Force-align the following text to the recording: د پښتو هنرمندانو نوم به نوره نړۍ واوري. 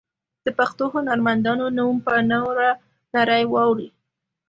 د 0.45 0.47
پښتو 0.59 0.83
هنرمندانو 0.93 1.65
نوم 1.77 1.95
به 2.05 2.15
نوره 2.31 2.69
نړۍ 3.15 3.43
واوري. 3.53 3.89